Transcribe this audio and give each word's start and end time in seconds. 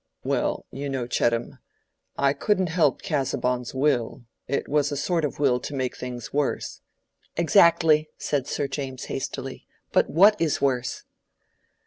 "Well, 0.23 0.65
you 0.71 0.89
know, 0.89 1.05
Chettam, 1.05 1.59
I 2.17 2.33
couldn't 2.33 2.69
help 2.69 3.03
Casaubon's 3.03 3.75
will: 3.75 4.23
it 4.47 4.67
was 4.67 4.91
a 4.91 4.97
sort 4.97 5.23
of 5.23 5.37
will 5.37 5.59
to 5.59 5.75
make 5.75 5.95
things 5.95 6.33
worse." 6.33 6.81
"Exactly," 7.37 8.09
said 8.17 8.47
Sir 8.47 8.67
James, 8.67 9.03
hastily. 9.13 9.67
"But 9.91 10.09
what 10.09 10.41
is 10.41 10.59
worse?" 10.59 11.03